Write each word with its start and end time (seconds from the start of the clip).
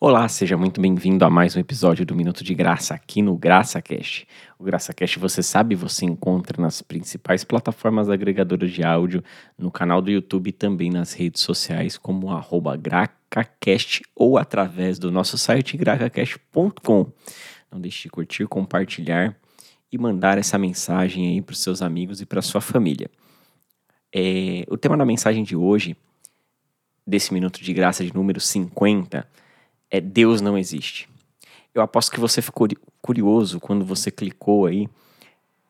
Olá, 0.00 0.28
seja 0.28 0.56
muito 0.56 0.80
bem-vindo 0.80 1.24
a 1.24 1.30
mais 1.30 1.56
um 1.56 1.58
episódio 1.58 2.06
do 2.06 2.14
Minuto 2.14 2.44
de 2.44 2.54
Graça 2.54 2.94
aqui 2.94 3.20
no 3.20 3.36
GraçaCast. 3.36 4.28
O 4.56 4.62
GraçaCast, 4.62 5.18
você 5.18 5.42
sabe, 5.42 5.74
você 5.74 6.04
encontra 6.04 6.62
nas 6.62 6.80
principais 6.80 7.42
plataformas 7.42 8.08
agregadoras 8.08 8.70
de 8.70 8.84
áudio, 8.84 9.24
no 9.58 9.72
canal 9.72 10.00
do 10.00 10.08
YouTube 10.08 10.50
e 10.50 10.52
também 10.52 10.88
nas 10.88 11.14
redes 11.14 11.42
sociais 11.42 11.98
como 11.98 12.28
GracaCast 12.80 14.02
ou 14.14 14.38
através 14.38 15.00
do 15.00 15.10
nosso 15.10 15.36
site 15.36 15.76
gracacast.com. 15.76 17.12
Não 17.68 17.80
deixe 17.80 18.04
de 18.04 18.08
curtir, 18.08 18.46
compartilhar 18.46 19.36
e 19.90 19.98
mandar 19.98 20.38
essa 20.38 20.56
mensagem 20.56 21.26
aí 21.26 21.42
para 21.42 21.54
os 21.54 21.60
seus 21.60 21.82
amigos 21.82 22.20
e 22.20 22.26
para 22.26 22.40
sua 22.40 22.60
família. 22.60 23.10
É, 24.14 24.64
o 24.68 24.76
tema 24.76 24.96
da 24.96 25.04
mensagem 25.04 25.42
de 25.42 25.56
hoje, 25.56 25.96
desse 27.04 27.34
Minuto 27.34 27.60
de 27.60 27.72
Graça 27.72 28.04
de 28.04 28.14
número 28.14 28.40
50, 28.40 29.26
é 29.90 30.00
Deus 30.00 30.40
não 30.40 30.56
existe. 30.56 31.08
Eu 31.74 31.82
aposto 31.82 32.10
que 32.10 32.20
você 32.20 32.42
ficou 32.42 32.68
curioso 33.00 33.60
quando 33.60 33.84
você 33.84 34.10
clicou 34.10 34.66
aí 34.66 34.88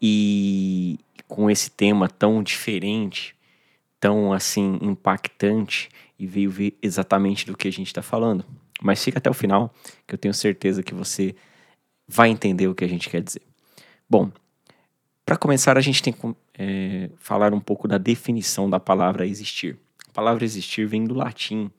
e 0.00 0.98
com 1.26 1.50
esse 1.50 1.70
tema 1.70 2.08
tão 2.08 2.42
diferente, 2.42 3.34
tão 4.00 4.32
assim 4.32 4.78
impactante 4.80 5.88
e 6.18 6.26
veio 6.26 6.50
ver 6.50 6.76
exatamente 6.82 7.46
do 7.46 7.56
que 7.56 7.68
a 7.68 7.72
gente 7.72 7.88
está 7.88 8.02
falando. 8.02 8.44
Mas 8.80 9.02
fica 9.02 9.18
até 9.18 9.28
o 9.28 9.34
final, 9.34 9.72
que 10.06 10.14
eu 10.14 10.18
tenho 10.18 10.32
certeza 10.32 10.82
que 10.82 10.94
você 10.94 11.34
vai 12.06 12.30
entender 12.30 12.68
o 12.68 12.74
que 12.74 12.84
a 12.84 12.88
gente 12.88 13.10
quer 13.10 13.22
dizer. 13.22 13.42
Bom, 14.08 14.30
para 15.26 15.36
começar, 15.36 15.76
a 15.76 15.80
gente 15.80 16.02
tem 16.02 16.12
que 16.12 16.34
é, 16.54 17.10
falar 17.18 17.52
um 17.52 17.60
pouco 17.60 17.86
da 17.86 17.98
definição 17.98 18.70
da 18.70 18.80
palavra 18.80 19.26
existir. 19.26 19.78
A 20.08 20.12
palavra 20.12 20.44
existir 20.44 20.86
vem 20.86 21.04
do 21.04 21.14
latim, 21.14 21.70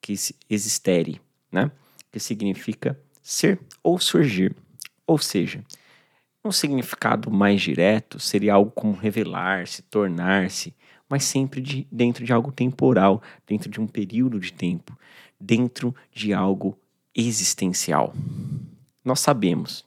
que 0.00 0.14
existere, 0.48 1.20
né? 1.50 1.70
Que 2.10 2.20
significa 2.20 2.98
ser 3.22 3.60
ou 3.82 3.98
surgir. 3.98 4.54
Ou 5.06 5.18
seja, 5.18 5.62
um 6.44 6.52
significado 6.52 7.30
mais 7.30 7.60
direto 7.60 8.20
seria 8.20 8.54
algo 8.54 8.70
como 8.70 8.92
revelar-se, 8.92 9.82
tornar-se, 9.82 10.74
mas 11.08 11.24
sempre 11.24 11.60
de, 11.60 11.86
dentro 11.90 12.24
de 12.24 12.32
algo 12.32 12.52
temporal, 12.52 13.22
dentro 13.46 13.70
de 13.70 13.80
um 13.80 13.86
período 13.86 14.38
de 14.38 14.52
tempo, 14.52 14.96
dentro 15.40 15.94
de 16.12 16.32
algo 16.32 16.78
existencial. 17.14 18.14
Nós 19.04 19.20
sabemos 19.20 19.84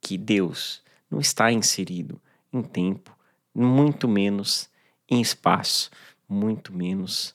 que 0.00 0.18
Deus 0.18 0.82
não 1.10 1.20
está 1.20 1.52
inserido 1.52 2.20
em 2.52 2.62
tempo, 2.62 3.16
muito 3.54 4.08
menos 4.08 4.70
em 5.08 5.20
espaço, 5.20 5.90
muito 6.28 6.72
menos 6.72 7.34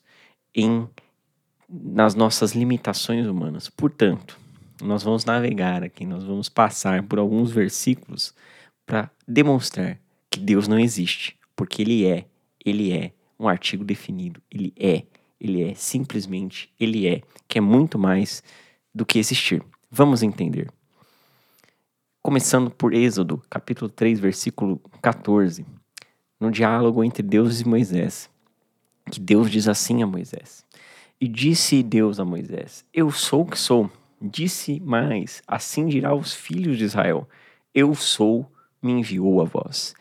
em 0.54 0.90
nas 1.68 2.16
nossas 2.16 2.54
limitações 2.54 3.26
humanas. 3.26 3.70
Portanto, 3.70 4.38
nós 4.82 5.04
vamos 5.04 5.26
navegar 5.26 5.84
aqui, 5.84 6.06
nós 6.06 6.24
vamos 6.24 6.50
passar 6.50 7.04
por 7.04 7.20
alguns 7.20 7.52
versículos 7.52 8.34
para 8.86 9.10
demonstrar 9.28 10.00
que 10.30 10.40
Deus 10.40 10.68
não 10.68 10.80
existe, 10.80 11.38
porque 11.56 11.82
ele 11.82 12.06
é, 12.06 12.26
ele 12.66 12.94
é 12.94 13.12
um 13.40 13.48
artigo 13.48 13.84
definido, 13.84 14.42
ele 14.52 14.74
é, 14.78 15.04
ele 15.40 15.64
é 15.64 15.74
simplesmente, 15.74 16.72
ele 16.80 17.08
é, 17.08 17.22
que 17.48 17.58
é 17.58 17.62
muito 17.62 17.98
mais 18.00 18.44
do 18.94 19.06
que 19.06 19.20
existir. 19.20 19.64
Vamos 19.92 20.24
entender. 20.24 20.72
Começando 22.22 22.70
por 22.70 22.94
Êxodo, 22.94 23.42
capítulo 23.50 23.90
3, 23.90 24.20
versículo 24.20 24.82
14, 25.02 25.66
no 26.40 26.52
diálogo 26.52 27.04
entre 27.04 27.24
Deus 27.24 27.62
e 27.62 27.68
Moisés, 27.68 28.30
que 29.10 29.20
Deus 29.20 29.50
diz 29.50 29.68
assim 29.68 30.04
a 30.04 30.08
Moisés: 30.08 30.66
e 31.20 31.28
disse 31.28 31.82
Deus 31.82 32.20
a 32.20 32.26
Moisés: 32.26 32.86
Eu 32.94 33.12
sou 33.12 33.42
o 33.42 33.46
que 33.46 33.58
sou. 33.58 33.90
Disse 34.22 34.80
mais: 34.80 35.42
Assim 35.48 35.88
dirá 35.88 36.10
aos 36.10 36.34
filhos 36.34 36.78
de 36.78 36.86
Israel: 36.86 37.28
Eu 37.74 37.94
sou, 37.96 38.52
me 38.82 38.92
enviou 38.92 39.42
a 39.42 39.46
vós. 39.46 39.96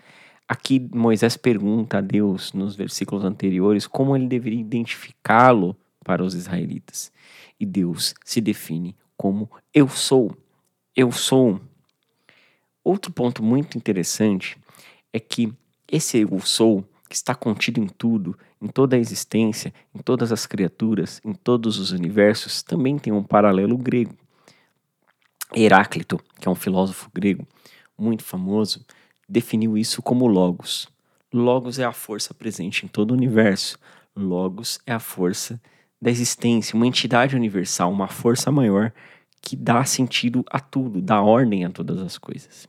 Aqui 0.48 0.78
Moisés 0.92 1.36
pergunta 1.36 1.98
a 1.98 2.00
Deus, 2.00 2.52
nos 2.52 2.76
versículos 2.76 3.24
anteriores, 3.24 3.86
como 3.86 4.16
ele 4.16 4.26
deveria 4.26 4.60
identificá-lo 4.60 5.76
para 6.04 6.22
os 6.22 6.34
israelitas. 6.34 7.10
E 7.58 7.66
Deus 7.66 8.14
se 8.24 8.40
define 8.40 8.94
como 9.16 9.50
Eu 9.74 9.88
sou. 9.88 10.36
Eu 10.94 11.10
sou. 11.10 11.60
Outro 12.84 13.12
ponto 13.12 13.42
muito 13.42 13.76
interessante 13.76 14.56
é 15.12 15.18
que 15.18 15.52
esse 15.90 16.18
Eu 16.18 16.38
sou 16.40 16.84
que 17.08 17.14
está 17.14 17.34
contido 17.34 17.80
em 17.80 17.86
tudo, 17.86 18.36
em 18.60 18.68
toda 18.68 18.96
a 18.96 18.98
existência, 18.98 19.72
em 19.94 19.98
todas 19.98 20.32
as 20.32 20.46
criaturas, 20.46 21.20
em 21.24 21.32
todos 21.32 21.78
os 21.78 21.92
universos, 21.92 22.62
também 22.62 22.98
tem 22.98 23.12
um 23.12 23.22
paralelo 23.22 23.76
grego. 23.76 24.14
Heráclito, 25.54 26.20
que 26.40 26.48
é 26.48 26.50
um 26.50 26.54
filósofo 26.54 27.10
grego 27.14 27.46
muito 27.96 28.24
famoso, 28.24 28.84
definiu 29.28 29.78
isso 29.78 30.02
como 30.02 30.26
Logos. 30.26 30.88
Logos 31.32 31.78
é 31.78 31.84
a 31.84 31.92
força 31.92 32.34
presente 32.34 32.84
em 32.84 32.88
todo 32.88 33.10
o 33.10 33.14
universo. 33.14 33.78
Logos 34.14 34.80
é 34.86 34.92
a 34.92 35.00
força 35.00 35.60
da 36.00 36.10
existência, 36.10 36.76
uma 36.76 36.86
entidade 36.86 37.36
universal, 37.36 37.90
uma 37.90 38.08
força 38.08 38.50
maior 38.50 38.92
que 39.40 39.54
dá 39.56 39.84
sentido 39.84 40.44
a 40.50 40.58
tudo, 40.58 41.00
dá 41.00 41.22
ordem 41.22 41.64
a 41.64 41.70
todas 41.70 42.00
as 42.00 42.18
coisas. 42.18 42.66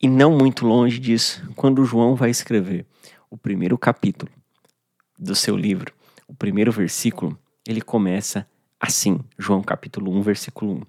E 0.00 0.08
não 0.08 0.36
muito 0.36 0.66
longe 0.66 0.98
disso, 0.98 1.42
quando 1.56 1.84
João 1.84 2.14
vai 2.14 2.28
escrever 2.28 2.84
o 3.30 3.36
primeiro 3.36 3.78
capítulo 3.78 4.30
do 5.18 5.34
seu 5.34 5.56
livro, 5.56 5.90
o 6.28 6.34
primeiro 6.34 6.70
versículo, 6.70 7.38
ele 7.66 7.80
começa 7.80 8.46
assim, 8.78 9.18
João 9.38 9.62
capítulo 9.62 10.14
1, 10.18 10.20
versículo 10.20 10.74
1. 10.74 10.82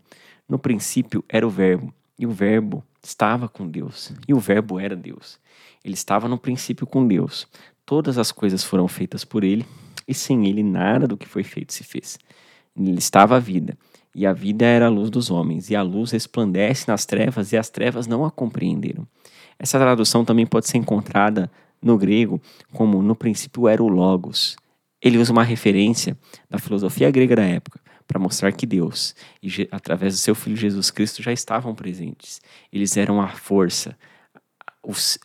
No 0.50 0.59
princípio 0.59 1.23
era 1.29 1.47
o 1.47 1.50
verbo, 1.50 1.94
e 2.19 2.28
o 2.28 2.31
verbo 2.31 2.84
estava 3.01 3.47
com 3.47 3.66
Deus, 3.66 4.12
e 4.28 4.34
o 4.34 4.40
verbo 4.40 4.78
era 4.78 4.94
Deus. 4.94 5.39
Ele 5.85 5.94
estava 5.94 6.28
no 6.28 6.38
princípio 6.38 6.85
com 6.85 7.07
Deus. 7.07 7.47
Todas 7.85 8.18
as 8.18 8.34
coisas 8.34 8.62
foram 8.62 8.89
feitas 8.89 9.24
por 9.24 9.41
ele, 9.41 9.66
e 10.06 10.13
sem 10.13 10.47
ele 10.47 10.63
nada 10.63 11.07
do 11.07 11.16
que 11.16 11.28
foi 11.28 11.44
feito 11.44 11.72
se 11.72 11.85
fez. 11.85 12.19
Nele 12.75 13.00
estava 13.00 13.38
a 13.38 13.39
vida, 13.39 13.78
e 14.17 14.25
a 14.25 14.33
vida 14.33 14.66
era 14.66 14.88
a 14.88 14.89
luz 14.89 15.11
dos 15.11 15.29
homens, 15.29 15.69
e 15.69 15.75
a 15.75 15.83
luz 15.83 16.09
resplandece 16.09 16.88
nas 16.88 17.05
trevas, 17.05 17.51
e 17.51 17.57
as 17.57 17.69
trevas 17.69 18.07
não 18.07 18.25
a 18.25 18.31
compreenderam. 18.31 19.07
Essa 19.59 19.78
tradução 19.78 20.25
também 20.25 20.44
pode 20.44 20.67
ser 20.67 20.79
encontrada 20.79 21.51
no 21.79 22.00
grego 22.00 22.41
como 22.73 23.03
no 23.03 23.16
princípio 23.16 23.67
era 23.67 23.83
o 23.83 23.88
Logos. 23.88 24.57
Ele 25.00 25.19
usa 25.19 25.31
uma 25.31 25.44
referência 25.44 26.17
da 26.50 26.57
filosofia 26.57 27.11
grega 27.11 27.35
da 27.35 27.44
época 27.44 27.79
para 28.07 28.19
mostrar 28.19 28.51
que 28.53 28.66
Deus, 28.66 29.16
e 29.44 29.67
através 29.72 30.16
do 30.16 30.17
seu 30.17 30.33
Filho 30.33 30.56
Jesus 30.56 30.89
Cristo, 30.89 31.22
já 31.22 31.31
estavam 31.31 31.75
presentes. 31.75 32.41
Eles 32.73 32.97
eram 32.97 33.22
a 33.22 33.27
força, 33.27 33.95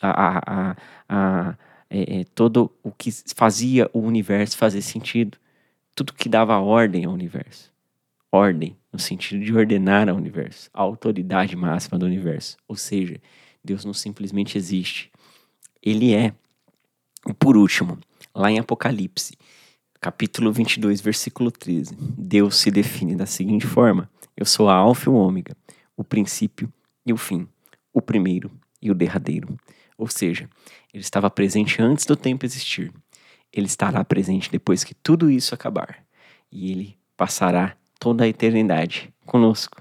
a, 0.02 0.42
a, 0.44 0.76
a, 1.08 1.54
é, 1.88 2.20
é, 2.20 2.24
todo 2.34 2.70
o 2.82 2.92
que 2.92 3.10
fazia 3.34 3.88
o 3.94 4.00
universo 4.00 4.58
fazer 4.58 4.82
sentido, 4.82 5.38
tudo 5.94 6.12
que 6.12 6.28
dava 6.28 6.58
ordem 6.58 7.06
ao 7.06 7.12
universo 7.14 7.71
ordem, 8.32 8.76
no 8.90 8.98
sentido 8.98 9.44
de 9.44 9.54
ordenar 9.54 10.08
ao 10.08 10.16
universo, 10.16 10.70
a 10.72 10.80
autoridade 10.80 11.54
máxima 11.54 11.98
do 11.98 12.06
universo. 12.06 12.56
Ou 12.66 12.74
seja, 12.74 13.20
Deus 13.62 13.84
não 13.84 13.92
simplesmente 13.92 14.56
existe. 14.56 15.10
Ele 15.82 16.14
é. 16.14 16.32
E 17.28 17.34
por 17.34 17.56
último, 17.56 17.98
lá 18.34 18.50
em 18.50 18.58
Apocalipse, 18.58 19.36
capítulo 20.00 20.50
22, 20.50 21.00
versículo 21.00 21.50
13, 21.50 21.94
Deus 21.94 22.56
se 22.56 22.70
define 22.70 23.14
da 23.14 23.26
seguinte 23.26 23.66
forma: 23.66 24.10
Eu 24.36 24.46
sou 24.46 24.68
a 24.68 24.74
Alfa 24.74 25.10
e 25.10 25.12
o 25.12 25.14
Ômega, 25.14 25.54
o 25.96 26.02
princípio 26.02 26.72
e 27.04 27.12
o 27.12 27.16
fim, 27.16 27.46
o 27.92 28.00
primeiro 28.00 28.50
e 28.80 28.90
o 28.90 28.94
derradeiro. 28.94 29.56
Ou 29.96 30.08
seja, 30.08 30.48
ele 30.92 31.02
estava 31.02 31.30
presente 31.30 31.80
antes 31.80 32.06
do 32.06 32.16
tempo 32.16 32.44
existir. 32.44 32.92
Ele 33.52 33.66
estará 33.66 34.02
presente 34.02 34.50
depois 34.50 34.82
que 34.82 34.94
tudo 34.94 35.30
isso 35.30 35.54
acabar. 35.54 36.02
E 36.50 36.72
ele 36.72 36.98
passará 37.16 37.76
toda 38.02 38.24
a 38.24 38.28
eternidade 38.28 39.14
conosco. 39.24 39.80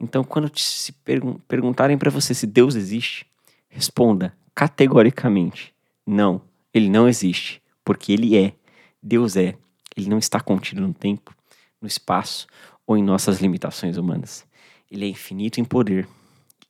Então, 0.00 0.24
quando 0.24 0.50
se 0.58 0.92
pergun 0.92 1.34
perguntarem 1.46 1.98
para 1.98 2.10
você 2.10 2.32
se 2.32 2.46
Deus 2.46 2.74
existe, 2.74 3.26
responda 3.68 4.34
categoricamente: 4.54 5.74
não, 6.06 6.40
ele 6.72 6.88
não 6.88 7.06
existe, 7.06 7.62
porque 7.84 8.14
ele 8.14 8.34
é. 8.34 8.54
Deus 9.02 9.36
é. 9.36 9.54
Ele 9.94 10.08
não 10.08 10.16
está 10.16 10.40
contido 10.40 10.80
no 10.80 10.94
tempo, 10.94 11.34
no 11.82 11.86
espaço 11.86 12.46
ou 12.86 12.96
em 12.96 13.02
nossas 13.02 13.42
limitações 13.42 13.98
humanas. 13.98 14.46
Ele 14.90 15.04
é 15.04 15.08
infinito 15.08 15.60
em 15.60 15.64
poder 15.64 16.08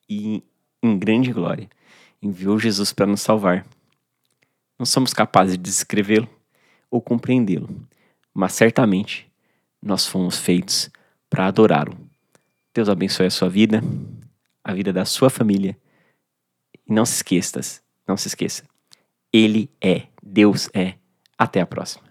e 0.08 0.43
em 0.82 0.98
grande 0.98 1.32
glória. 1.32 1.70
Enviou 2.20 2.58
Jesus 2.58 2.93
para 2.93 3.06
nos 3.06 3.20
salvar. 3.20 3.64
Não 4.76 4.84
somos 4.84 5.14
capazes 5.14 5.56
de 5.56 5.62
descrevê-lo 5.62 6.28
ou 6.90 7.00
compreendê-lo, 7.00 7.69
mas 8.34 8.54
certamente 8.54 9.30
nós 9.82 10.06
fomos 10.06 10.38
feitos 10.38 10.91
para 11.29 11.47
adorá-lo. 11.47 11.97
Deus 12.75 12.88
abençoe 12.88 13.27
a 13.27 13.31
sua 13.31 13.49
vida, 13.49 13.82
a 14.62 14.73
vida 14.73 14.93
da 14.93 15.05
sua 15.05 15.31
família. 15.31 15.77
E 16.75 16.93
não 16.93 17.05
se 17.05 17.17
esqueça, 17.17 17.82
não 18.06 18.17
se 18.17 18.29
esqueça. 18.29 18.65
Ele 19.32 19.71
é, 19.81 20.09
Deus 20.23 20.69
é. 20.75 20.94
Até 21.38 21.61
a 21.61 21.67
próxima. 21.67 22.09